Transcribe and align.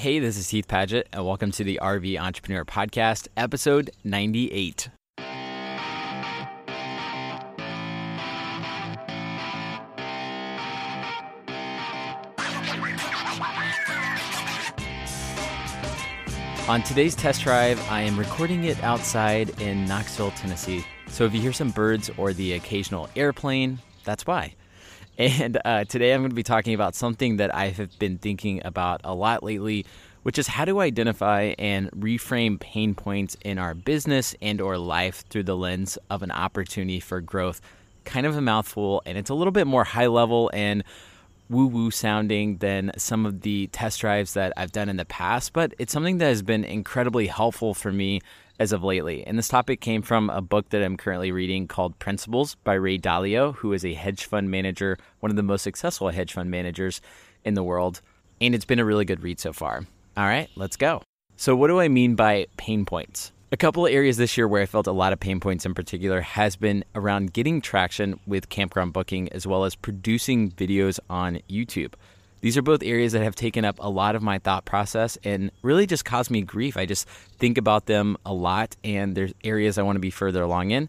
Hey, 0.00 0.18
this 0.18 0.38
is 0.38 0.48
Heath 0.48 0.66
Padgett, 0.66 1.04
and 1.12 1.26
welcome 1.26 1.50
to 1.50 1.62
the 1.62 1.78
RV 1.82 2.18
Entrepreneur 2.18 2.64
Podcast, 2.64 3.28
episode 3.36 3.90
98. 4.02 4.88
On 16.66 16.82
today's 16.82 17.14
test 17.14 17.42
drive, 17.42 17.78
I 17.90 18.00
am 18.00 18.18
recording 18.18 18.64
it 18.64 18.82
outside 18.82 19.60
in 19.60 19.84
Knoxville, 19.84 20.30
Tennessee. 20.30 20.82
So 21.08 21.26
if 21.26 21.34
you 21.34 21.42
hear 21.42 21.52
some 21.52 21.72
birds 21.72 22.10
or 22.16 22.32
the 22.32 22.54
occasional 22.54 23.10
airplane, 23.16 23.78
that's 24.04 24.26
why. 24.26 24.54
And 25.20 25.60
uh, 25.66 25.84
today 25.84 26.14
I'm 26.14 26.22
going 26.22 26.30
to 26.30 26.34
be 26.34 26.42
talking 26.42 26.72
about 26.72 26.94
something 26.94 27.36
that 27.36 27.54
I 27.54 27.66
have 27.68 27.98
been 27.98 28.16
thinking 28.16 28.62
about 28.64 29.02
a 29.04 29.14
lot 29.14 29.42
lately, 29.42 29.84
which 30.22 30.38
is 30.38 30.46
how 30.46 30.64
to 30.64 30.80
identify 30.80 31.52
and 31.58 31.90
reframe 31.90 32.58
pain 32.58 32.94
points 32.94 33.36
in 33.44 33.58
our 33.58 33.74
business 33.74 34.34
and 34.40 34.62
or 34.62 34.78
life 34.78 35.22
through 35.28 35.42
the 35.42 35.58
lens 35.58 35.98
of 36.08 36.22
an 36.22 36.30
opportunity 36.30 37.00
for 37.00 37.20
growth. 37.20 37.60
Kind 38.06 38.24
of 38.24 38.34
a 38.34 38.40
mouthful, 38.40 39.02
and 39.04 39.18
it's 39.18 39.28
a 39.28 39.34
little 39.34 39.52
bit 39.52 39.66
more 39.66 39.84
high 39.84 40.06
level 40.06 40.50
and 40.54 40.84
woo 41.50 41.66
woo 41.66 41.90
sounding 41.90 42.58
than 42.58 42.92
some 42.96 43.26
of 43.26 43.40
the 43.40 43.66
test 43.72 44.00
drives 44.00 44.34
that 44.34 44.52
I've 44.56 44.72
done 44.72 44.88
in 44.88 44.96
the 44.96 45.04
past, 45.04 45.52
but 45.52 45.74
it's 45.78 45.92
something 45.92 46.18
that 46.18 46.26
has 46.26 46.42
been 46.42 46.64
incredibly 46.64 47.26
helpful 47.26 47.74
for 47.74 47.92
me 47.92 48.20
as 48.60 48.72
of 48.72 48.84
lately. 48.84 49.26
And 49.26 49.36
this 49.36 49.48
topic 49.48 49.80
came 49.80 50.00
from 50.00 50.30
a 50.30 50.40
book 50.40 50.68
that 50.68 50.82
I'm 50.82 50.96
currently 50.96 51.32
reading 51.32 51.66
called 51.66 51.98
Principles 51.98 52.54
by 52.62 52.74
Ray 52.74 52.98
Dalio, 52.98 53.56
who 53.56 53.72
is 53.72 53.84
a 53.84 53.94
hedge 53.94 54.26
fund 54.26 54.50
manager, 54.50 54.96
one 55.18 55.30
of 55.30 55.36
the 55.36 55.42
most 55.42 55.62
successful 55.62 56.10
hedge 56.10 56.32
fund 56.32 56.50
managers 56.50 57.00
in 57.44 57.54
the 57.54 57.64
world. 57.64 58.00
And 58.40 58.54
it's 58.54 58.64
been 58.64 58.78
a 58.78 58.84
really 58.84 59.04
good 59.04 59.22
read 59.22 59.40
so 59.40 59.52
far. 59.52 59.84
All 60.16 60.24
right, 60.24 60.48
let's 60.54 60.76
go. 60.76 61.02
So, 61.36 61.56
what 61.56 61.68
do 61.68 61.80
I 61.80 61.88
mean 61.88 62.14
by 62.14 62.46
pain 62.56 62.84
points? 62.84 63.32
A 63.52 63.56
couple 63.56 63.84
of 63.84 63.92
areas 63.92 64.16
this 64.16 64.36
year 64.36 64.46
where 64.46 64.62
I 64.62 64.66
felt 64.66 64.86
a 64.86 64.92
lot 64.92 65.12
of 65.12 65.18
pain 65.18 65.40
points 65.40 65.66
in 65.66 65.74
particular 65.74 66.20
has 66.20 66.54
been 66.54 66.84
around 66.94 67.32
getting 67.32 67.60
traction 67.60 68.20
with 68.24 68.48
campground 68.48 68.92
booking 68.92 69.28
as 69.32 69.44
well 69.44 69.64
as 69.64 69.74
producing 69.74 70.52
videos 70.52 71.00
on 71.10 71.40
YouTube. 71.50 71.94
These 72.42 72.56
are 72.56 72.62
both 72.62 72.80
areas 72.84 73.10
that 73.10 73.24
have 73.24 73.34
taken 73.34 73.64
up 73.64 73.76
a 73.80 73.90
lot 73.90 74.14
of 74.14 74.22
my 74.22 74.38
thought 74.38 74.64
process 74.66 75.18
and 75.24 75.50
really 75.62 75.84
just 75.84 76.04
caused 76.04 76.30
me 76.30 76.42
grief. 76.42 76.76
I 76.76 76.86
just 76.86 77.08
think 77.40 77.58
about 77.58 77.86
them 77.86 78.16
a 78.24 78.32
lot, 78.32 78.76
and 78.84 79.16
there's 79.16 79.34
areas 79.42 79.78
I 79.78 79.82
want 79.82 79.96
to 79.96 80.00
be 80.00 80.10
further 80.10 80.44
along 80.44 80.70
in. 80.70 80.88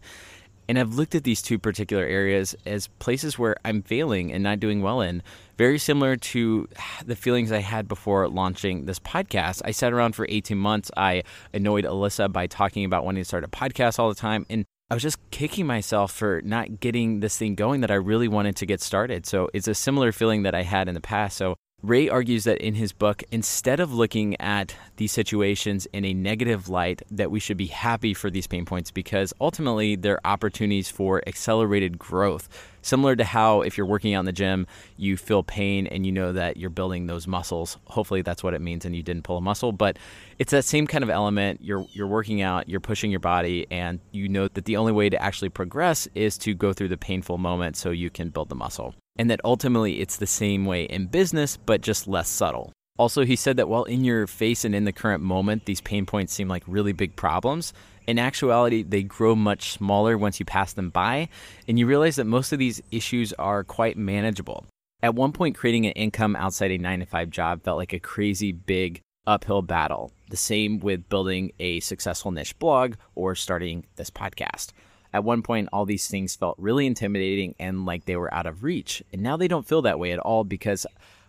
And 0.68 0.78
I've 0.78 0.94
looked 0.94 1.14
at 1.14 1.24
these 1.24 1.42
two 1.42 1.58
particular 1.58 2.04
areas 2.04 2.54
as 2.64 2.86
places 2.98 3.38
where 3.38 3.56
I'm 3.64 3.82
failing 3.82 4.32
and 4.32 4.42
not 4.42 4.60
doing 4.60 4.80
well 4.82 5.00
in. 5.00 5.22
Very 5.58 5.78
similar 5.78 6.16
to 6.16 6.68
the 7.04 7.16
feelings 7.16 7.52
I 7.52 7.58
had 7.58 7.88
before 7.88 8.28
launching 8.28 8.86
this 8.86 8.98
podcast. 8.98 9.62
I 9.64 9.72
sat 9.72 9.92
around 9.92 10.14
for 10.14 10.26
18 10.28 10.56
months. 10.56 10.90
I 10.96 11.24
annoyed 11.52 11.84
Alyssa 11.84 12.32
by 12.32 12.46
talking 12.46 12.84
about 12.84 13.04
wanting 13.04 13.22
to 13.22 13.28
start 13.28 13.44
a 13.44 13.48
podcast 13.48 13.98
all 13.98 14.08
the 14.08 14.14
time. 14.14 14.46
And 14.48 14.64
I 14.90 14.94
was 14.94 15.02
just 15.02 15.18
kicking 15.30 15.66
myself 15.66 16.12
for 16.12 16.42
not 16.44 16.80
getting 16.80 17.20
this 17.20 17.36
thing 17.38 17.54
going 17.54 17.80
that 17.80 17.90
I 17.90 17.94
really 17.94 18.28
wanted 18.28 18.56
to 18.56 18.66
get 18.66 18.80
started. 18.80 19.24
So 19.26 19.48
it's 19.54 19.68
a 19.68 19.74
similar 19.74 20.12
feeling 20.12 20.42
that 20.42 20.54
I 20.54 20.62
had 20.62 20.88
in 20.88 20.94
the 20.94 21.00
past. 21.00 21.36
So 21.36 21.56
Ray 21.82 22.08
argues 22.08 22.44
that 22.44 22.58
in 22.58 22.74
his 22.74 22.92
book, 22.92 23.24
instead 23.32 23.80
of 23.80 23.92
looking 23.92 24.40
at 24.40 24.72
these 24.98 25.10
situations 25.10 25.88
in 25.92 26.04
a 26.04 26.14
negative 26.14 26.68
light, 26.68 27.02
that 27.10 27.32
we 27.32 27.40
should 27.40 27.56
be 27.56 27.66
happy 27.66 28.14
for 28.14 28.30
these 28.30 28.46
pain 28.46 28.64
points 28.64 28.92
because 28.92 29.34
ultimately 29.40 29.96
they're 29.96 30.24
opportunities 30.24 30.88
for 30.88 31.24
accelerated 31.26 31.98
growth. 31.98 32.48
Similar 32.82 33.16
to 33.16 33.24
how 33.24 33.62
if 33.62 33.76
you're 33.76 33.84
working 33.84 34.14
out 34.14 34.20
in 34.20 34.26
the 34.26 34.32
gym, 34.32 34.68
you 34.96 35.16
feel 35.16 35.42
pain 35.42 35.88
and 35.88 36.06
you 36.06 36.12
know 36.12 36.30
that 36.30 36.56
you're 36.56 36.70
building 36.70 37.08
those 37.08 37.26
muscles. 37.26 37.78
Hopefully 37.86 38.22
that's 38.22 38.44
what 38.44 38.54
it 38.54 38.60
means 38.60 38.84
and 38.84 38.94
you 38.94 39.02
didn't 39.02 39.24
pull 39.24 39.38
a 39.38 39.40
muscle, 39.40 39.72
but 39.72 39.98
it's 40.38 40.52
that 40.52 40.64
same 40.64 40.86
kind 40.86 41.02
of 41.02 41.10
element. 41.10 41.62
You're 41.64 41.84
you're 41.90 42.06
working 42.06 42.42
out, 42.42 42.68
you're 42.68 42.78
pushing 42.78 43.10
your 43.10 43.18
body 43.18 43.66
and 43.72 43.98
you 44.12 44.28
know 44.28 44.46
that 44.46 44.66
the 44.66 44.76
only 44.76 44.92
way 44.92 45.10
to 45.10 45.20
actually 45.20 45.48
progress 45.48 46.06
is 46.14 46.38
to 46.38 46.54
go 46.54 46.72
through 46.72 46.88
the 46.88 46.96
painful 46.96 47.38
moment 47.38 47.76
so 47.76 47.90
you 47.90 48.08
can 48.08 48.28
build 48.28 48.50
the 48.50 48.54
muscle 48.54 48.94
and 49.16 49.30
that 49.30 49.40
ultimately 49.44 50.00
it's 50.00 50.16
the 50.16 50.26
same 50.26 50.64
way 50.64 50.84
in 50.84 51.06
business, 51.06 51.56
but 51.56 51.80
just 51.80 52.08
less 52.08 52.28
subtle. 52.28 52.72
Also, 52.98 53.24
he 53.24 53.36
said 53.36 53.56
that 53.56 53.68
while 53.68 53.84
in 53.84 54.04
your 54.04 54.26
face 54.26 54.64
and 54.64 54.74
in 54.74 54.84
the 54.84 54.92
current 54.92 55.22
moment, 55.22 55.64
these 55.64 55.80
pain 55.80 56.04
points 56.06 56.32
seem 56.32 56.48
like 56.48 56.62
really 56.66 56.92
big 56.92 57.16
problems, 57.16 57.72
in 58.06 58.18
actuality, 58.18 58.82
they 58.82 59.02
grow 59.02 59.36
much 59.36 59.72
smaller 59.72 60.18
once 60.18 60.40
you 60.40 60.46
pass 60.46 60.72
them 60.72 60.90
by, 60.90 61.28
and 61.68 61.78
you 61.78 61.86
realize 61.86 62.16
that 62.16 62.24
most 62.24 62.52
of 62.52 62.58
these 62.58 62.82
issues 62.90 63.32
are 63.34 63.62
quite 63.62 63.96
manageable. 63.96 64.66
At 65.02 65.14
one 65.14 65.32
point, 65.32 65.56
creating 65.56 65.86
an 65.86 65.92
income 65.92 66.36
outside 66.36 66.70
a 66.70 66.78
9 66.78 67.00
to 67.00 67.06
5 67.06 67.30
job 67.30 67.62
felt 67.62 67.78
like 67.78 67.92
a 67.92 68.00
crazy 68.00 68.52
big 68.52 69.00
uphill 69.26 69.62
battle. 69.62 70.12
The 70.30 70.36
same 70.36 70.80
with 70.80 71.08
building 71.08 71.52
a 71.60 71.80
successful 71.80 72.32
niche 72.32 72.58
blog 72.58 72.94
or 73.14 73.34
starting 73.34 73.86
this 73.96 74.10
podcast. 74.10 74.72
At 75.12 75.24
one 75.24 75.42
point, 75.42 75.68
all 75.72 75.84
these 75.84 76.08
things 76.08 76.36
felt 76.36 76.56
really 76.58 76.86
intimidating 76.86 77.54
and 77.58 77.84
like 77.84 78.04
they 78.06 78.16
were 78.16 78.32
out 78.32 78.46
of 78.46 78.64
reach. 78.64 79.02
And 79.12 79.22
now 79.22 79.36
they 79.36 79.48
don't 79.48 79.66
feel 79.66 79.82
that 79.82 79.98
way 79.98 80.12
at 80.12 80.18
all 80.18 80.44
because 80.44 80.86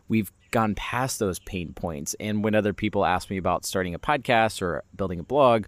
we've 0.08 0.32
gone 0.52 0.76
past 0.76 1.20
those 1.20 1.40
pain 1.40 1.74
points. 1.74 2.16
And 2.20 2.44
when 2.44 2.56
other 2.56 2.74
people 2.74 3.06
ask 3.06 3.30
me 3.30 3.38
about 3.38 3.66
starting 3.66 3.94
a 3.94 4.00
podcast 4.00 4.62
or 4.62 4.84
building 4.96 5.20
a 5.20 5.24
blog 5.24 5.66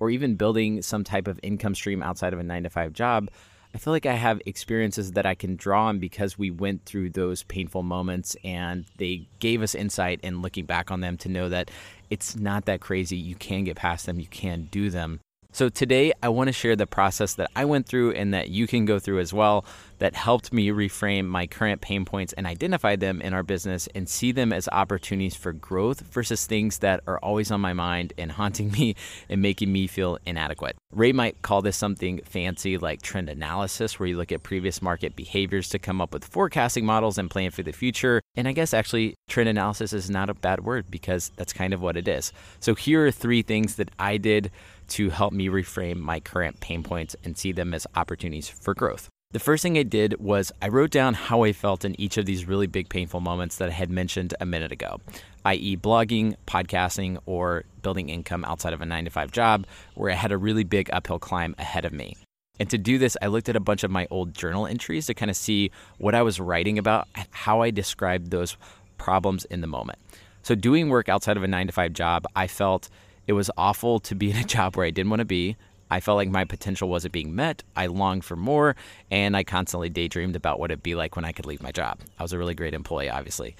or 0.00 0.10
even 0.10 0.36
building 0.36 0.80
some 0.82 1.04
type 1.04 1.28
of 1.28 1.40
income 1.42 1.74
stream 1.74 2.02
outside 2.02 2.32
of 2.32 2.38
a 2.38 2.42
nine 2.42 2.62
to 2.62 2.70
five 2.70 2.92
job, 2.92 3.28
I 3.74 3.78
feel 3.78 3.92
like 3.92 4.06
I 4.06 4.14
have 4.14 4.40
experiences 4.46 5.12
that 5.12 5.26
I 5.26 5.34
can 5.34 5.56
draw 5.56 5.86
on 5.86 5.98
because 5.98 6.38
we 6.38 6.50
went 6.50 6.86
through 6.86 7.10
those 7.10 7.42
painful 7.42 7.82
moments 7.82 8.34
and 8.42 8.86
they 8.96 9.28
gave 9.40 9.62
us 9.62 9.74
insight 9.74 10.20
and 10.22 10.36
in 10.36 10.42
looking 10.42 10.64
back 10.64 10.90
on 10.90 11.00
them 11.00 11.18
to 11.18 11.28
know 11.28 11.50
that 11.50 11.70
it's 12.08 12.34
not 12.34 12.64
that 12.64 12.80
crazy. 12.80 13.16
You 13.16 13.34
can 13.34 13.64
get 13.64 13.76
past 13.76 14.06
them, 14.06 14.18
you 14.18 14.26
can 14.26 14.68
do 14.70 14.88
them. 14.88 15.20
So, 15.58 15.68
today 15.68 16.12
I 16.22 16.28
want 16.28 16.46
to 16.46 16.52
share 16.52 16.76
the 16.76 16.86
process 16.86 17.34
that 17.34 17.50
I 17.56 17.64
went 17.64 17.88
through 17.88 18.12
and 18.12 18.32
that 18.32 18.48
you 18.48 18.68
can 18.68 18.84
go 18.84 19.00
through 19.00 19.18
as 19.18 19.32
well 19.32 19.64
that 19.98 20.14
helped 20.14 20.52
me 20.52 20.68
reframe 20.68 21.26
my 21.26 21.48
current 21.48 21.80
pain 21.80 22.04
points 22.04 22.32
and 22.34 22.46
identify 22.46 22.94
them 22.94 23.20
in 23.20 23.34
our 23.34 23.42
business 23.42 23.88
and 23.92 24.08
see 24.08 24.30
them 24.30 24.52
as 24.52 24.68
opportunities 24.70 25.34
for 25.34 25.52
growth 25.52 26.00
versus 26.00 26.46
things 26.46 26.78
that 26.78 27.00
are 27.08 27.18
always 27.18 27.50
on 27.50 27.60
my 27.60 27.72
mind 27.72 28.12
and 28.16 28.30
haunting 28.30 28.70
me 28.78 28.94
and 29.28 29.42
making 29.42 29.72
me 29.72 29.88
feel 29.88 30.16
inadequate. 30.24 30.76
Ray 30.92 31.10
might 31.10 31.42
call 31.42 31.60
this 31.60 31.76
something 31.76 32.20
fancy 32.24 32.78
like 32.78 33.02
trend 33.02 33.28
analysis, 33.28 33.98
where 33.98 34.08
you 34.08 34.16
look 34.16 34.30
at 34.30 34.44
previous 34.44 34.80
market 34.80 35.16
behaviors 35.16 35.68
to 35.70 35.80
come 35.80 36.00
up 36.00 36.12
with 36.12 36.24
forecasting 36.24 36.86
models 36.86 37.18
and 37.18 37.28
plan 37.28 37.50
for 37.50 37.64
the 37.64 37.72
future. 37.72 38.22
And 38.36 38.46
I 38.46 38.52
guess 38.52 38.72
actually, 38.72 39.16
trend 39.28 39.48
analysis 39.48 39.92
is 39.92 40.08
not 40.08 40.30
a 40.30 40.34
bad 40.34 40.64
word 40.64 40.86
because 40.88 41.32
that's 41.36 41.52
kind 41.52 41.74
of 41.74 41.82
what 41.82 41.96
it 41.96 42.06
is. 42.06 42.32
So, 42.60 42.74
here 42.74 43.06
are 43.06 43.10
three 43.10 43.42
things 43.42 43.74
that 43.74 43.90
I 43.98 44.16
did 44.16 44.50
to 44.88 45.10
help 45.10 45.32
me 45.32 45.48
reframe 45.48 45.98
my 45.98 46.20
current 46.20 46.60
pain 46.60 46.82
points 46.82 47.16
and 47.24 47.36
see 47.36 47.52
them 47.52 47.74
as 47.74 47.86
opportunities 47.94 48.48
for 48.48 48.74
growth. 48.74 49.08
The 49.30 49.38
first 49.38 49.62
thing 49.62 49.76
I 49.76 49.82
did 49.82 50.18
was 50.18 50.52
I 50.62 50.68
wrote 50.68 50.90
down 50.90 51.12
how 51.12 51.44
I 51.44 51.52
felt 51.52 51.84
in 51.84 52.00
each 52.00 52.16
of 52.16 52.24
these 52.24 52.46
really 52.46 52.66
big 52.66 52.88
painful 52.88 53.20
moments 53.20 53.56
that 53.56 53.68
I 53.68 53.72
had 53.72 53.90
mentioned 53.90 54.32
a 54.40 54.46
minute 54.46 54.72
ago, 54.72 55.00
i.e., 55.44 55.76
blogging, 55.76 56.34
podcasting, 56.46 57.18
or 57.26 57.64
building 57.82 58.08
income 58.08 58.42
outside 58.46 58.72
of 58.72 58.80
a 58.80 58.86
nine 58.86 59.04
to 59.04 59.10
five 59.10 59.30
job 59.30 59.66
where 59.94 60.10
I 60.10 60.14
had 60.14 60.32
a 60.32 60.38
really 60.38 60.64
big 60.64 60.88
uphill 60.94 61.18
climb 61.18 61.54
ahead 61.58 61.84
of 61.84 61.92
me. 61.92 62.16
And 62.58 62.70
to 62.70 62.78
do 62.78 62.96
this, 62.96 63.18
I 63.20 63.26
looked 63.26 63.50
at 63.50 63.56
a 63.56 63.60
bunch 63.60 63.84
of 63.84 63.90
my 63.90 64.06
old 64.10 64.32
journal 64.32 64.66
entries 64.66 65.06
to 65.06 65.14
kind 65.14 65.30
of 65.30 65.36
see 65.36 65.70
what 65.98 66.14
I 66.14 66.22
was 66.22 66.40
writing 66.40 66.78
about, 66.78 67.06
how 67.30 67.60
I 67.60 67.70
described 67.70 68.30
those 68.30 68.56
problems 68.96 69.44
in 69.44 69.60
the 69.60 69.66
moment. 69.66 69.98
So, 70.42 70.54
doing 70.54 70.88
work 70.88 71.10
outside 71.10 71.36
of 71.36 71.42
a 71.42 71.48
nine 71.48 71.66
to 71.66 71.72
five 71.74 71.92
job, 71.92 72.24
I 72.34 72.46
felt 72.46 72.88
it 73.28 73.34
was 73.34 73.50
awful 73.56 74.00
to 74.00 74.16
be 74.16 74.30
in 74.32 74.36
a 74.36 74.44
job 74.56 74.74
where 74.74 74.86
I 74.86 74.90
didn't 74.90 75.10
want 75.10 75.20
to 75.20 75.26
be. 75.26 75.56
I 75.90 76.00
felt 76.00 76.16
like 76.16 76.28
my 76.28 76.44
potential 76.44 76.88
wasn't 76.88 77.12
being 77.12 77.34
met. 77.34 77.62
I 77.76 77.86
longed 77.86 78.24
for 78.24 78.36
more, 78.36 78.74
and 79.10 79.36
I 79.36 79.44
constantly 79.44 79.88
daydreamed 79.88 80.36
about 80.36 80.58
what 80.58 80.70
it'd 80.70 80.82
be 80.82 80.94
like 80.94 81.14
when 81.16 81.24
I 81.24 81.32
could 81.32 81.46
leave 81.46 81.62
my 81.62 81.70
job. 81.70 82.00
I 82.18 82.22
was 82.22 82.32
a 82.32 82.38
really 82.38 82.54
great 82.54 82.74
employee, 82.74 83.08
obviously. 83.08 83.56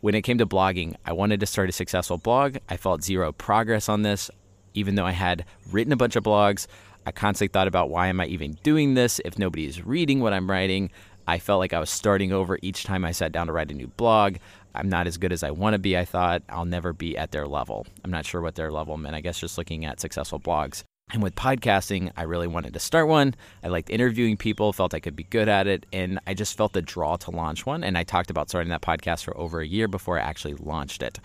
When 0.00 0.14
it 0.14 0.22
came 0.22 0.38
to 0.38 0.46
blogging, 0.46 0.94
I 1.04 1.12
wanted 1.12 1.40
to 1.40 1.46
start 1.46 1.68
a 1.68 1.72
successful 1.72 2.18
blog. 2.18 2.58
I 2.68 2.76
felt 2.76 3.02
zero 3.02 3.32
progress 3.32 3.88
on 3.88 4.02
this, 4.02 4.30
even 4.72 4.94
though 4.94 5.04
I 5.04 5.12
had 5.12 5.44
written 5.70 5.92
a 5.92 5.96
bunch 5.96 6.16
of 6.16 6.22
blogs. 6.22 6.66
I 7.04 7.10
constantly 7.10 7.52
thought 7.52 7.68
about 7.68 7.90
why 7.90 8.06
am 8.06 8.20
I 8.20 8.26
even 8.26 8.52
doing 8.62 8.94
this 8.94 9.20
if 9.24 9.38
nobody's 9.38 9.84
reading 9.84 10.20
what 10.20 10.32
I'm 10.32 10.48
writing. 10.48 10.90
I 11.26 11.38
felt 11.38 11.58
like 11.58 11.74
I 11.74 11.80
was 11.80 11.90
starting 11.90 12.32
over 12.32 12.58
each 12.62 12.84
time 12.84 13.04
I 13.04 13.12
sat 13.12 13.32
down 13.32 13.48
to 13.48 13.52
write 13.52 13.70
a 13.70 13.74
new 13.74 13.88
blog. 13.88 14.36
I'm 14.74 14.88
not 14.88 15.06
as 15.06 15.16
good 15.16 15.32
as 15.32 15.42
I 15.42 15.50
want 15.50 15.74
to 15.74 15.78
be. 15.78 15.96
I 15.96 16.04
thought 16.04 16.42
I'll 16.48 16.64
never 16.64 16.92
be 16.92 17.16
at 17.16 17.32
their 17.32 17.46
level. 17.46 17.86
I'm 18.04 18.10
not 18.10 18.26
sure 18.26 18.40
what 18.40 18.54
their 18.54 18.70
level 18.70 18.96
meant. 18.96 19.14
I 19.14 19.20
guess 19.20 19.40
just 19.40 19.58
looking 19.58 19.84
at 19.84 20.00
successful 20.00 20.40
blogs. 20.40 20.84
And 21.10 21.22
with 21.22 21.34
podcasting, 21.34 22.12
I 22.16 22.24
really 22.24 22.46
wanted 22.46 22.74
to 22.74 22.80
start 22.80 23.08
one. 23.08 23.34
I 23.64 23.68
liked 23.68 23.88
interviewing 23.88 24.36
people, 24.36 24.74
felt 24.74 24.92
I 24.92 25.00
could 25.00 25.16
be 25.16 25.24
good 25.24 25.48
at 25.48 25.66
it, 25.66 25.86
and 25.90 26.20
I 26.26 26.34
just 26.34 26.56
felt 26.56 26.74
the 26.74 26.82
draw 26.82 27.16
to 27.16 27.30
launch 27.30 27.64
one. 27.64 27.82
And 27.82 27.96
I 27.96 28.04
talked 28.04 28.30
about 28.30 28.50
starting 28.50 28.68
that 28.70 28.82
podcast 28.82 29.24
for 29.24 29.36
over 29.36 29.60
a 29.60 29.66
year 29.66 29.88
before 29.88 30.18
I 30.18 30.22
actually 30.22 30.54
launched 30.54 31.02
it. 31.02 31.18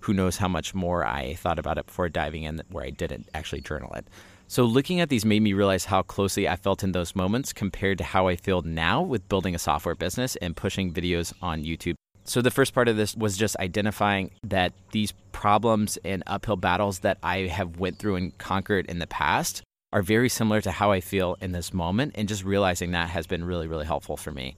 Who 0.00 0.12
knows 0.12 0.36
how 0.36 0.48
much 0.48 0.74
more 0.74 1.06
I 1.06 1.34
thought 1.34 1.58
about 1.58 1.78
it 1.78 1.86
before 1.86 2.08
diving 2.08 2.42
in 2.44 2.62
where 2.70 2.84
I 2.84 2.90
didn't 2.90 3.28
actually 3.32 3.60
journal 3.60 3.92
it. 3.94 4.08
So, 4.50 4.64
looking 4.64 5.00
at 5.00 5.10
these 5.10 5.26
made 5.26 5.42
me 5.42 5.52
realize 5.52 5.84
how 5.84 6.02
closely 6.02 6.48
I 6.48 6.56
felt 6.56 6.82
in 6.82 6.92
those 6.92 7.14
moments 7.14 7.52
compared 7.52 7.98
to 7.98 8.04
how 8.04 8.28
I 8.28 8.36
feel 8.36 8.62
now 8.62 9.02
with 9.02 9.28
building 9.28 9.54
a 9.54 9.58
software 9.58 9.94
business 9.94 10.36
and 10.36 10.56
pushing 10.56 10.92
videos 10.92 11.34
on 11.42 11.64
YouTube 11.64 11.96
so 12.28 12.42
the 12.42 12.50
first 12.50 12.74
part 12.74 12.88
of 12.88 12.96
this 12.96 13.16
was 13.16 13.36
just 13.36 13.56
identifying 13.56 14.30
that 14.44 14.72
these 14.92 15.12
problems 15.32 15.98
and 16.04 16.22
uphill 16.26 16.56
battles 16.56 17.00
that 17.00 17.18
I 17.22 17.40
have 17.46 17.78
went 17.78 17.98
through 17.98 18.16
and 18.16 18.36
conquered 18.38 18.86
in 18.86 18.98
the 18.98 19.06
past 19.06 19.62
are 19.92 20.02
very 20.02 20.28
similar 20.28 20.60
to 20.60 20.70
how 20.70 20.92
I 20.92 21.00
feel 21.00 21.36
in 21.40 21.52
this 21.52 21.72
moment 21.72 22.12
and 22.16 22.28
just 22.28 22.44
realizing 22.44 22.90
that 22.90 23.08
has 23.08 23.26
been 23.26 23.44
really 23.44 23.66
really 23.66 23.86
helpful 23.86 24.16
for 24.16 24.30
me. 24.30 24.56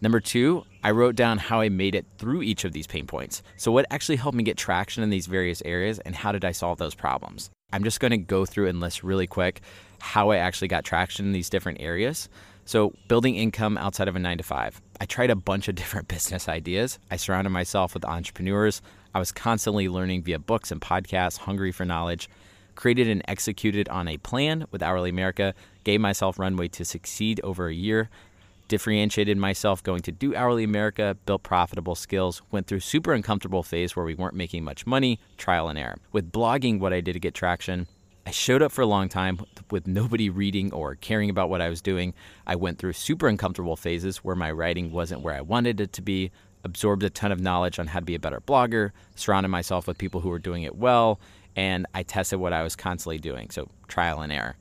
Number 0.00 0.20
2, 0.20 0.62
I 0.84 0.92
wrote 0.92 1.16
down 1.16 1.38
how 1.38 1.60
I 1.60 1.70
made 1.70 1.96
it 1.96 2.06
through 2.18 2.42
each 2.42 2.64
of 2.64 2.72
these 2.72 2.86
pain 2.86 3.06
points. 3.06 3.42
So 3.56 3.72
what 3.72 3.86
actually 3.90 4.16
helped 4.16 4.36
me 4.36 4.44
get 4.44 4.56
traction 4.56 5.02
in 5.02 5.10
these 5.10 5.26
various 5.26 5.60
areas 5.64 5.98
and 6.00 6.14
how 6.14 6.30
did 6.30 6.44
I 6.44 6.52
solve 6.52 6.78
those 6.78 6.94
problems? 6.94 7.50
I'm 7.72 7.84
just 7.84 8.00
going 8.00 8.12
to 8.12 8.18
go 8.18 8.46
through 8.46 8.68
and 8.68 8.80
list 8.80 9.02
really 9.02 9.26
quick 9.26 9.60
how 10.00 10.30
I 10.30 10.36
actually 10.36 10.68
got 10.68 10.84
traction 10.84 11.26
in 11.26 11.32
these 11.32 11.50
different 11.50 11.80
areas. 11.80 12.28
So, 12.68 12.92
building 13.08 13.36
income 13.36 13.78
outside 13.78 14.08
of 14.08 14.16
a 14.16 14.18
nine 14.18 14.36
to 14.36 14.44
five. 14.44 14.78
I 15.00 15.06
tried 15.06 15.30
a 15.30 15.34
bunch 15.34 15.68
of 15.68 15.74
different 15.80 16.06
business 16.06 16.50
ideas. 16.50 16.98
I 17.10 17.16
surrounded 17.16 17.48
myself 17.48 17.94
with 17.94 18.04
entrepreneurs. 18.04 18.82
I 19.14 19.18
was 19.18 19.32
constantly 19.32 19.88
learning 19.88 20.24
via 20.24 20.38
books 20.38 20.70
and 20.70 20.78
podcasts, 20.78 21.38
hungry 21.38 21.72
for 21.72 21.86
knowledge. 21.86 22.28
Created 22.74 23.08
and 23.08 23.22
executed 23.26 23.88
on 23.88 24.06
a 24.06 24.18
plan 24.18 24.66
with 24.70 24.82
Hourly 24.82 25.08
America, 25.08 25.54
gave 25.82 26.02
myself 26.02 26.38
runway 26.38 26.68
to 26.68 26.84
succeed 26.84 27.40
over 27.42 27.68
a 27.68 27.74
year, 27.74 28.10
differentiated 28.68 29.38
myself 29.38 29.82
going 29.82 30.02
to 30.02 30.12
do 30.12 30.34
Hourly 30.34 30.62
America, 30.62 31.16
built 31.24 31.42
profitable 31.42 31.94
skills, 31.94 32.42
went 32.50 32.66
through 32.66 32.80
super 32.80 33.14
uncomfortable 33.14 33.62
phase 33.62 33.96
where 33.96 34.04
we 34.04 34.14
weren't 34.14 34.34
making 34.34 34.62
much 34.62 34.86
money, 34.86 35.18
trial 35.38 35.70
and 35.70 35.78
error. 35.78 35.96
With 36.12 36.32
blogging, 36.32 36.80
what 36.80 36.92
I 36.92 37.00
did 37.00 37.14
to 37.14 37.18
get 37.18 37.32
traction, 37.32 37.86
I 38.28 38.30
showed 38.30 38.60
up 38.60 38.72
for 38.72 38.82
a 38.82 38.86
long 38.86 39.08
time 39.08 39.40
with 39.70 39.86
nobody 39.86 40.28
reading 40.28 40.70
or 40.74 40.96
caring 40.96 41.30
about 41.30 41.48
what 41.48 41.62
I 41.62 41.70
was 41.70 41.80
doing. 41.80 42.12
I 42.46 42.56
went 42.56 42.78
through 42.78 42.92
super 42.92 43.26
uncomfortable 43.26 43.74
phases 43.74 44.18
where 44.18 44.36
my 44.36 44.50
writing 44.50 44.92
wasn't 44.92 45.22
where 45.22 45.32
I 45.32 45.40
wanted 45.40 45.80
it 45.80 45.94
to 45.94 46.02
be, 46.02 46.30
absorbed 46.62 47.02
a 47.04 47.08
ton 47.08 47.32
of 47.32 47.40
knowledge 47.40 47.78
on 47.78 47.86
how 47.86 48.00
to 48.00 48.04
be 48.04 48.14
a 48.14 48.18
better 48.18 48.42
blogger, 48.42 48.90
surrounded 49.14 49.48
myself 49.48 49.86
with 49.86 49.96
people 49.96 50.20
who 50.20 50.28
were 50.28 50.38
doing 50.38 50.64
it 50.64 50.76
well, 50.76 51.18
and 51.56 51.86
I 51.94 52.02
tested 52.02 52.38
what 52.38 52.52
I 52.52 52.62
was 52.62 52.76
constantly 52.76 53.16
doing. 53.16 53.48
So, 53.48 53.70
trial 53.86 54.20
and 54.20 54.30
error. 54.30 54.58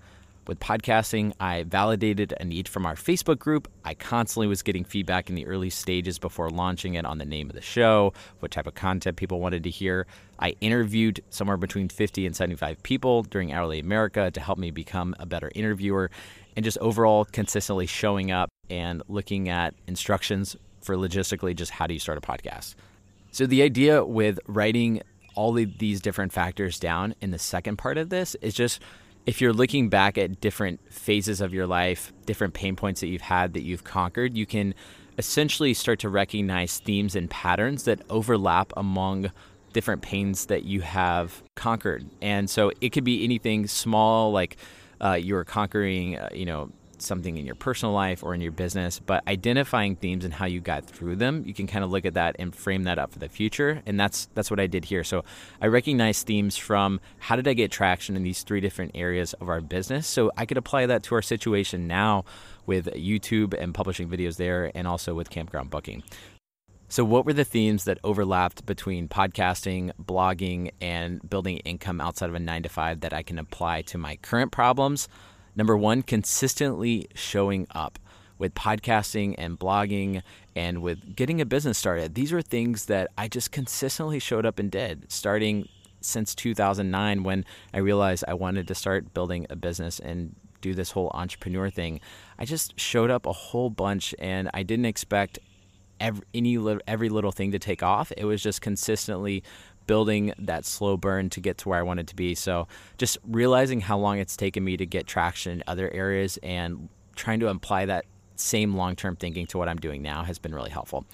With 0.47 0.61
podcasting, 0.61 1.33
I 1.41 1.63
validated 1.63 2.33
a 2.39 2.45
need 2.45 2.69
from 2.69 2.85
our 2.85 2.95
Facebook 2.95 3.38
group. 3.38 3.67
I 3.83 3.94
constantly 3.94 4.47
was 4.47 4.61
getting 4.61 4.85
feedback 4.85 5.27
in 5.27 5.35
the 5.35 5.45
early 5.45 5.69
stages 5.69 6.19
before 6.19 6.49
launching 6.49 6.94
it 6.94 7.05
on 7.05 7.17
the 7.17 7.25
name 7.25 7.49
of 7.49 7.55
the 7.55 7.61
show, 7.61 8.13
what 8.39 8.51
type 8.51 8.65
of 8.65 8.73
content 8.73 9.17
people 9.17 9.41
wanted 9.41 9.63
to 9.63 9.69
hear. 9.69 10.07
I 10.39 10.55
interviewed 10.61 11.21
somewhere 11.31 11.57
between 11.57 11.89
50 11.89 12.25
and 12.25 12.33
75 12.33 12.81
people 12.81 13.23
during 13.23 13.51
Hourly 13.51 13.79
America 13.79 14.31
to 14.31 14.39
help 14.39 14.57
me 14.57 14.71
become 14.71 15.15
a 15.19 15.25
better 15.25 15.51
interviewer 15.53 16.09
and 16.55 16.63
just 16.63 16.77
overall 16.77 17.25
consistently 17.25 17.85
showing 17.85 18.31
up 18.31 18.49
and 18.69 19.03
looking 19.09 19.49
at 19.49 19.73
instructions 19.85 20.55
for 20.81 20.95
logistically 20.95 21.53
just 21.53 21.71
how 21.71 21.88
do 21.88 21.94
you 21.94 21.99
start 21.99 22.17
a 22.17 22.21
podcast. 22.21 22.75
So 23.31 23.47
the 23.47 23.63
idea 23.63 24.05
with 24.05 24.39
writing 24.47 25.01
all 25.35 25.57
of 25.57 25.77
these 25.77 25.99
different 25.99 26.31
factors 26.31 26.79
down 26.79 27.15
in 27.19 27.31
the 27.31 27.38
second 27.38 27.77
part 27.77 27.97
of 27.97 28.09
this 28.09 28.35
is 28.35 28.53
just 28.53 28.81
if 29.27 29.41
you're 29.41 29.53
looking 29.53 29.89
back 29.89 30.18
at 30.18 30.39
different 30.39 30.79
phases 30.91 31.41
of 31.41 31.53
your 31.53 31.68
life, 31.68 32.13
different 32.25 32.53
pain 32.53 32.77
points 32.77 33.01
that 33.01 33.07
you've 33.07 33.21
had 33.21 33.53
that 33.53 33.62
you've 33.62 33.83
conquered, 33.83 34.38
you 34.38 34.45
can 34.45 34.74
essentially 35.18 35.74
start 35.74 36.00
to 36.00 36.07
recognize 36.07 36.79
themes 36.79 37.13
and 37.13 37.29
patterns 37.29 37.83
that 37.83 38.01
overlap 38.09 38.71
among 38.77 39.29
different 39.74 40.01
pains 40.01 40.45
that 40.45 40.63
you 40.63 40.79
have 40.79 41.44
conquered. 41.56 42.06
And 42.21 42.50
so 42.50 42.71
it 42.79 42.91
could 42.94 43.03
be 43.03 43.25
anything 43.25 43.68
small, 43.68 44.31
like 44.31 44.56
uh, 45.01 45.19
you 45.21 45.35
are 45.35 45.44
conquering, 45.44 46.18
uh, 46.18 46.30
you 46.33 46.45
know, 46.45 46.71
something 47.01 47.38
in 47.38 47.45
your 47.45 47.55
personal 47.55 47.94
life 47.94 48.23
or 48.23 48.33
in 48.33 48.41
your 48.41 48.51
business, 48.51 48.99
but 48.99 49.25
identifying 49.27 49.95
themes 49.95 50.25
and 50.25 50.33
how 50.33 50.45
you 50.45 50.59
got 50.59 50.85
through 50.85 51.15
them, 51.15 51.44
you 51.45 51.53
can 51.53 51.67
kind 51.67 51.83
of 51.83 51.91
look 51.91 52.05
at 52.05 52.13
that 52.15 52.35
and 52.39 52.55
frame 52.55 52.83
that 52.83 52.99
up 52.99 53.11
for 53.11 53.19
the 53.19 53.29
future. 53.29 53.81
And 53.85 53.99
that's 53.99 54.27
that's 54.33 54.49
what 54.49 54.59
I 54.59 54.67
did 54.67 54.85
here. 54.85 55.03
So 55.03 55.23
I 55.61 55.67
recognize 55.67 56.23
themes 56.23 56.57
from 56.57 56.99
how 57.19 57.35
did 57.35 57.47
I 57.47 57.53
get 57.53 57.71
traction 57.71 58.15
in 58.15 58.23
these 58.23 58.44
three 58.44 58.61
different 58.61 58.91
areas 58.95 59.33
of 59.33 59.49
our 59.49 59.61
business. 59.61 60.07
So 60.07 60.31
I 60.38 60.45
could 60.45 60.57
apply 60.57 60.85
that 60.88 61.03
to 61.03 61.15
our 61.15 61.21
situation 61.21 61.88
now 61.88 62.25
with 62.65 62.88
YouTube 62.88 63.53
and 63.59 63.73
publishing 63.73 64.09
videos 64.09 64.38
there 64.38 64.71
and 64.75 64.88
also 64.88 65.13
with 65.13 65.29
campground 65.29 65.69
booking. 65.69 66.03
So, 66.89 67.03
what 67.03 67.25
were 67.25 67.33
the 67.33 67.44
themes 67.44 67.83
that 67.83 67.99
overlapped 68.01 68.65
between 68.65 69.09
podcasting, 69.09 69.91
blogging, 70.01 70.71
and 70.79 71.19
building 71.29 71.57
income 71.57 71.99
outside 71.99 72.29
of 72.29 72.35
a 72.35 72.39
nine 72.39 72.63
to 72.63 72.69
five 72.69 73.01
that 73.01 73.11
I 73.11 73.23
can 73.23 73.39
apply 73.39 73.81
to 73.83 73.97
my 73.97 74.15
current 74.17 74.53
problems? 74.53 75.09
Number 75.57 75.75
one, 75.75 76.04
consistently 76.04 77.07
showing 77.15 77.65
up 77.71 77.98
with 78.38 78.54
podcasting 78.54 79.33
and 79.39 79.57
blogging 79.57 80.21
and 80.56 80.83
with 80.83 81.15
getting 81.15 81.42
a 81.42 81.45
business 81.45 81.80
started. 81.80 82.13
These 82.13 82.31
are 82.31 82.44
things 82.44 82.86
that 82.86 83.09
I 83.18 83.27
just 83.27 83.51
consistently 83.51 84.19
showed 84.19 84.45
up 84.45 84.59
and 84.59 84.69
did 84.69 85.12
starting 85.12 85.68
since 86.00 86.36
2009 86.36 87.24
when 87.24 87.44
I 87.74 87.80
realized 87.80 88.24
I 88.27 88.36
wanted 88.36 88.68
to 88.68 88.75
start 88.75 89.15
building 89.15 89.48
a 89.50 89.56
business 89.56 89.98
and 90.00 90.36
do 90.62 90.75
this 90.75 90.92
whole 90.92 91.09
entrepreneur 91.15 91.71
thing. 91.71 92.01
I 92.38 92.45
just 92.45 92.80
showed 92.80 93.09
up 93.09 93.25
a 93.25 93.33
whole 93.33 93.71
bunch 93.71 94.13
and 94.19 94.51
I 94.54 94.62
didn't 94.62 94.86
expect 94.86 95.39
every, 96.00 96.24
any 96.36 96.57
every 96.88 97.09
little 97.09 97.31
thing 97.31 97.51
to 97.51 97.59
take 97.59 97.81
off. 97.81 98.12
It 98.15 98.25
was 98.25 98.44
just 98.44 98.62
consistently 98.62 99.44
building 99.87 100.33
that 100.37 100.65
slow 100.65 100.97
burn 100.97 101.29
to 101.31 101.39
get 101.39 101.57
to 101.59 101.69
where 101.69 101.79
I 101.79 101.83
wanted 101.83 102.07
to 102.09 102.15
be. 102.15 102.35
So 102.35 102.67
just 102.97 103.17
realizing 103.27 103.81
how 103.81 103.97
long 103.97 104.19
it's 104.19 104.37
taken 104.37 104.63
me 104.63 104.77
to 104.77 104.85
get 104.85 105.07
traction 105.07 105.53
in 105.53 105.63
other 105.65 105.89
areas 105.91 106.37
and 106.43 106.89
trying 107.15 107.39
to 107.39 107.47
apply 107.47 107.85
that 107.85 108.05
same 108.35 108.75
long 108.75 108.95
term 108.95 109.15
thinking 109.15 109.47
to 109.47 109.57
what 109.57 109.67
I'm 109.67 109.77
doing 109.77 110.01
now 110.01 110.23
has 110.23 110.37
been 110.37 110.53
really 110.53 110.69
helpful. 110.69 111.05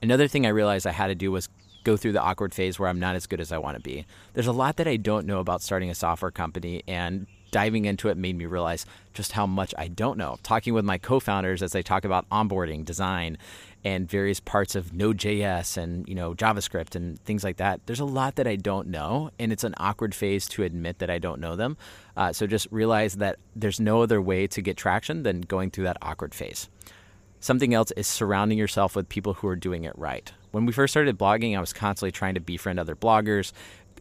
Another 0.00 0.28
thing 0.28 0.46
I 0.46 0.50
realized 0.50 0.86
I 0.86 0.92
had 0.92 1.08
to 1.08 1.14
do 1.14 1.30
was 1.30 1.48
go 1.84 1.96
through 1.96 2.12
the 2.12 2.22
awkward 2.22 2.54
phase 2.54 2.78
where 2.78 2.88
I'm 2.88 3.00
not 3.00 3.16
as 3.16 3.26
good 3.26 3.40
as 3.40 3.52
I 3.52 3.58
want 3.58 3.76
to 3.76 3.82
be. 3.82 4.06
There's 4.34 4.46
a 4.46 4.52
lot 4.52 4.76
that 4.76 4.88
I 4.88 4.96
don't 4.96 5.26
know 5.26 5.40
about 5.40 5.62
starting 5.62 5.90
a 5.90 5.94
software 5.94 6.30
company, 6.30 6.82
and 6.86 7.26
diving 7.50 7.84
into 7.84 8.08
it 8.08 8.16
made 8.16 8.36
me 8.36 8.46
realize 8.46 8.84
just 9.14 9.32
how 9.32 9.46
much 9.46 9.74
I 9.78 9.88
don't 9.88 10.18
know. 10.18 10.38
Talking 10.42 10.74
with 10.74 10.84
my 10.84 10.98
co 10.98 11.20
founders 11.20 11.62
as 11.62 11.72
they 11.72 11.82
talk 11.82 12.04
about 12.04 12.28
onboarding, 12.30 12.84
design, 12.84 13.38
and 13.84 14.08
various 14.08 14.40
parts 14.40 14.74
of 14.74 14.92
Node.js 14.92 15.76
and 15.76 16.08
you 16.08 16.14
know 16.14 16.34
JavaScript 16.34 16.94
and 16.94 17.18
things 17.24 17.44
like 17.44 17.58
that. 17.58 17.80
There's 17.86 18.00
a 18.00 18.04
lot 18.04 18.36
that 18.36 18.46
I 18.46 18.56
don't 18.56 18.88
know, 18.88 19.30
and 19.38 19.52
it's 19.52 19.64
an 19.64 19.74
awkward 19.78 20.14
phase 20.14 20.46
to 20.48 20.62
admit 20.62 20.98
that 20.98 21.10
I 21.10 21.18
don't 21.18 21.40
know 21.40 21.56
them. 21.56 21.76
Uh, 22.16 22.32
so 22.32 22.46
just 22.46 22.66
realize 22.70 23.16
that 23.16 23.38
there's 23.54 23.80
no 23.80 24.02
other 24.02 24.20
way 24.20 24.46
to 24.48 24.60
get 24.60 24.76
traction 24.76 25.22
than 25.22 25.42
going 25.42 25.70
through 25.70 25.84
that 25.84 25.98
awkward 26.02 26.34
phase. 26.34 26.68
Something 27.40 27.72
else 27.72 27.92
is 27.92 28.08
surrounding 28.08 28.58
yourself 28.58 28.96
with 28.96 29.08
people 29.08 29.34
who 29.34 29.46
are 29.46 29.56
doing 29.56 29.84
it 29.84 29.96
right. 29.96 30.32
When 30.50 30.66
we 30.66 30.72
first 30.72 30.92
started 30.92 31.18
blogging, 31.18 31.56
I 31.56 31.60
was 31.60 31.72
constantly 31.72 32.10
trying 32.10 32.34
to 32.34 32.40
befriend 32.40 32.80
other 32.80 32.96
bloggers, 32.96 33.52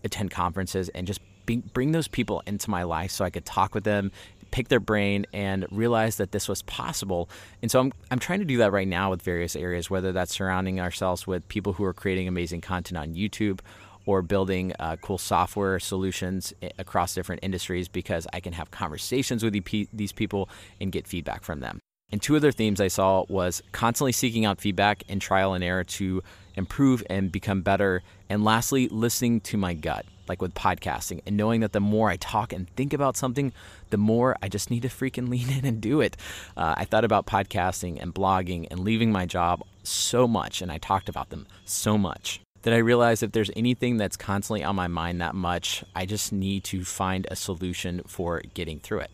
attend 0.03 0.31
conferences, 0.31 0.89
and 0.89 1.05
just 1.05 1.19
bring 1.45 1.91
those 1.91 2.07
people 2.07 2.43
into 2.45 2.69
my 2.69 2.83
life 2.83 3.11
so 3.11 3.23
I 3.23 3.29
could 3.29 3.45
talk 3.45 3.73
with 3.73 3.83
them 3.83 4.11
pick 4.51 4.67
their 4.67 4.79
brain 4.79 5.25
and 5.33 5.65
realize 5.71 6.17
that 6.17 6.31
this 6.31 6.47
was 6.47 6.61
possible. 6.63 7.29
And 7.61 7.69
so 7.69 7.79
I'm, 7.79 7.93
I'm 8.11 8.19
trying 8.19 8.39
to 8.39 8.45
do 8.45 8.57
that 8.57 8.71
right 8.71 8.87
now 8.87 9.09
with 9.09 9.21
various 9.21 9.55
areas, 9.55 9.89
whether 9.89 10.11
that's 10.11 10.33
surrounding 10.33 10.79
ourselves 10.79 11.27
with 11.27 11.47
people 11.47 11.73
who 11.73 11.83
are 11.83 11.93
creating 11.93 12.27
amazing 12.27 12.61
content 12.61 12.97
on 12.97 13.13
YouTube 13.13 13.59
or 14.05 14.21
building 14.21 14.73
uh, 14.79 14.95
cool 15.01 15.17
software 15.17 15.79
solutions 15.79 16.53
across 16.79 17.13
different 17.13 17.43
industries 17.43 17.87
because 17.87 18.25
I 18.33 18.39
can 18.39 18.53
have 18.53 18.71
conversations 18.71 19.43
with 19.43 19.53
these 19.93 20.11
people 20.13 20.49
and 20.79 20.91
get 20.91 21.07
feedback 21.07 21.43
from 21.43 21.59
them. 21.59 21.79
And 22.09 22.21
two 22.21 22.37
other 22.37 22.53
themes 22.53 22.79
I 22.79 22.87
saw 22.87 23.25
was 23.27 23.61
constantly 23.73 24.13
seeking 24.13 24.45
out 24.45 24.61
feedback 24.61 25.03
and 25.09 25.21
trial 25.21 25.53
and 25.53 25.63
error 25.63 25.83
to 25.83 26.23
improve 26.55 27.03
and 27.09 27.31
become 27.31 27.61
better. 27.61 28.01
And 28.29 28.45
lastly, 28.45 28.87
listening 28.87 29.41
to 29.41 29.57
my 29.57 29.73
gut 29.73 30.05
like 30.29 30.41
with 30.41 30.53
podcasting, 30.53 31.21
and 31.25 31.37
knowing 31.37 31.61
that 31.61 31.73
the 31.73 31.79
more 31.79 32.09
I 32.09 32.17
talk 32.17 32.53
and 32.53 32.69
think 32.75 32.93
about 32.93 33.17
something, 33.17 33.53
the 33.89 33.97
more 33.97 34.35
I 34.41 34.49
just 34.49 34.69
need 34.69 34.81
to 34.83 34.89
freaking 34.89 35.29
lean 35.29 35.49
in 35.49 35.65
and 35.65 35.81
do 35.81 36.01
it. 36.01 36.17
Uh, 36.55 36.75
I 36.77 36.85
thought 36.85 37.05
about 37.05 37.25
podcasting 37.25 38.01
and 38.01 38.13
blogging 38.13 38.67
and 38.69 38.81
leaving 38.81 39.11
my 39.11 39.25
job 39.25 39.63
so 39.83 40.27
much, 40.27 40.61
and 40.61 40.71
I 40.71 40.77
talked 40.77 41.09
about 41.09 41.29
them 41.29 41.47
so 41.65 41.97
much 41.97 42.41
that 42.63 42.73
I 42.73 42.77
realized 42.77 43.23
if 43.23 43.31
there's 43.31 43.51
anything 43.55 43.97
that's 43.97 44.17
constantly 44.17 44.63
on 44.63 44.75
my 44.75 44.87
mind 44.87 45.21
that 45.21 45.35
much, 45.35 45.85
I 45.95 46.05
just 46.05 46.33
need 46.33 46.63
to 46.65 46.83
find 46.83 47.25
a 47.31 47.35
solution 47.35 48.01
for 48.05 48.41
getting 48.53 48.79
through 48.79 48.99
it. 48.99 49.11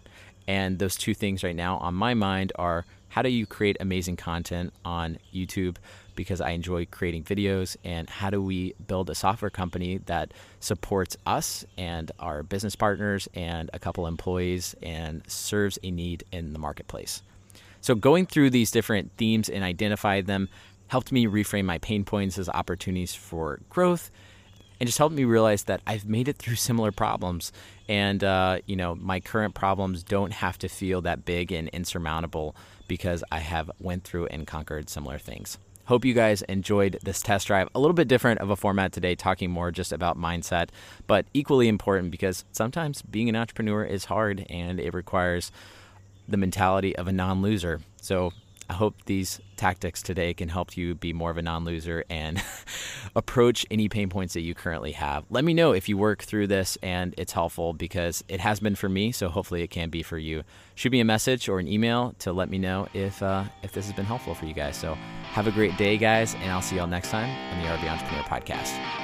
And 0.48 0.80
those 0.80 0.96
two 0.96 1.14
things 1.14 1.44
right 1.44 1.56
now 1.56 1.78
on 1.78 1.94
my 1.94 2.14
mind 2.14 2.52
are 2.56 2.86
how 3.10 3.22
do 3.22 3.30
you 3.30 3.46
create 3.46 3.78
amazing 3.80 4.16
content 4.16 4.74
on 4.84 5.20
YouTube? 5.32 5.76
Because 6.16 6.42
I 6.42 6.52
enjoy 6.52 6.86
creating 6.86 7.24
videos 7.24 7.76
and 7.84 8.10
how 8.10 8.30
do 8.30 8.42
we 8.42 8.76
build 8.88 9.10
a 9.10 9.16
software 9.16 9.52
company 9.52 10.00
that 10.06 10.34
supports 10.60 11.18
us 11.26 11.66
and 11.78 12.12
our 12.20 12.44
business 12.44 12.76
partners 12.76 13.28
and 13.34 13.70
a 13.74 13.80
couple 13.80 14.08
employees 14.08 14.76
and 14.82 15.24
serves 15.28 15.80
a 15.84 15.92
need 15.92 16.24
in 16.32 16.54
the 16.54 16.60
marketplace. 16.60 17.22
So 17.82 17.96
going 17.96 18.26
through 18.26 18.52
these 18.52 18.72
different 18.72 19.12
themes 19.18 19.50
and 19.50 19.64
identify 19.64 20.22
them 20.22 20.50
helped 20.88 21.12
me 21.12 21.26
reframe 21.26 21.66
my 21.66 21.80
pain 21.80 22.06
points 22.06 22.38
as 22.38 22.48
opportunities 22.50 23.16
for 23.16 23.60
growth 23.70 24.10
and 24.80 24.88
just 24.88 24.98
helped 24.98 25.16
me 25.16 25.24
realize 25.24 25.64
that 25.64 25.82
I've 25.88 26.06
made 26.06 26.28
it 26.28 26.38
through 26.38 26.56
similar 26.56 26.92
problems 26.92 27.52
and 27.90 28.24
uh, 28.24 28.60
you 28.66 28.76
know 28.76 28.96
my 28.96 29.20
current 29.20 29.54
problems 29.54 30.04
don't 30.04 30.34
have 30.34 30.58
to 30.60 30.70
feel 30.70 31.02
that 31.02 31.26
big 31.26 31.52
and 31.52 31.68
insurmountable 31.70 32.56
because 32.88 33.24
I 33.32 33.40
have 33.40 33.72
went 33.80 34.04
through 34.04 34.28
and 34.28 34.46
conquered 34.46 34.90
similar 34.90 35.18
things. 35.18 35.58
Hope 35.86 36.06
you 36.06 36.14
guys 36.14 36.42
enjoyed 36.44 36.98
this 37.04 37.22
test 37.22 37.48
drive. 37.48 37.68
A 37.76 37.80
little 37.80 37.94
bit 37.94 38.08
different 38.08 38.40
of 38.40 38.50
a 38.50 38.56
format 38.56 38.94
today, 38.94 39.16
talking 39.16 39.52
more 39.52 39.70
just 39.70 39.92
about 39.92 40.18
mindset, 40.18 40.70
but 41.08 41.26
equally 41.34 41.68
important 41.68 42.10
because 42.10 42.46
sometimes 42.54 43.02
being 43.02 43.28
an 43.28 43.36
entrepreneur 43.36 43.84
is 43.84 44.06
hard 44.06 44.46
and 44.50 44.80
it 44.80 44.94
requires 44.94 45.52
the 46.28 46.38
mentality 46.38 46.96
of 46.96 47.08
a 47.08 47.12
non 47.12 47.42
loser. 47.42 47.82
So 48.02 48.32
I 48.70 48.74
hope 48.74 48.96
these 49.06 49.42
tactics 49.58 50.02
today 50.02 50.34
can 50.34 50.48
help 50.48 50.78
you 50.78 50.96
be 50.96 51.12
more 51.12 51.30
of 51.30 51.38
a 51.38 51.42
non 51.42 51.66
loser 51.66 52.06
and 52.10 52.42
approach 53.16 53.66
any 53.70 53.90
pain 53.90 54.10
points 54.10 54.34
that 54.36 54.42
you 54.42 54.56
currently 54.56 54.94
have. 54.94 55.26
Let 55.30 55.44
me 55.44 55.54
know 55.54 55.74
if 55.74 55.90
you 55.90 55.98
work 55.98 56.24
through 56.24 56.48
this 56.48 56.78
and 56.82 57.14
it's 57.18 57.34
helpful 57.34 57.74
because 57.74 58.24
it 58.30 58.40
has 58.40 58.62
been 58.62 58.76
for 58.76 58.88
me, 58.88 59.12
so 59.12 59.28
hopefully 59.28 59.64
it 59.64 59.70
can 59.70 59.90
be 59.90 60.02
for 60.02 60.18
you. 60.18 60.44
Shoot 60.76 60.94
me 60.94 61.02
a 61.02 61.06
message 61.06 61.50
or 61.50 61.60
an 61.60 61.68
email 61.68 62.16
to 62.20 62.32
let 62.32 62.50
me 62.50 62.58
know 62.58 62.88
if, 62.94 63.22
uh, 63.22 63.44
if 63.64 63.74
this 63.74 63.86
has 63.86 63.94
been 63.94 64.06
helpful 64.06 64.34
for 64.34 64.46
you 64.46 64.54
guys. 64.54 64.78
So 64.78 64.98
have 65.34 65.48
a 65.48 65.52
great 65.52 65.76
day, 65.78 65.98
guys, 65.98 66.36
and 66.36 66.52
I'll 66.52 66.62
see 66.62 66.76
y'all 66.76 66.88
next 66.88 67.10
time 67.10 67.30
on 67.52 67.62
the 67.62 67.68
RV 67.68 67.92
Entrepreneur 67.92 68.24
Podcast. 68.24 69.03